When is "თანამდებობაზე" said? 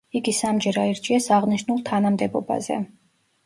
1.93-2.83